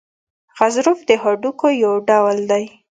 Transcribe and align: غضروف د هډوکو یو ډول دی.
غضروف 0.57 0.99
د 1.09 1.11
هډوکو 1.23 1.67
یو 1.83 1.93
ډول 2.09 2.37
دی. 2.51 2.63